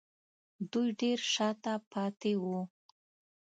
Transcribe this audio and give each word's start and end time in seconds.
دوی 0.71 0.89
ډېر 1.01 1.19
شا 1.33 1.49
ته 1.63 1.73
پاتې 1.91 2.31
وو 2.41 2.59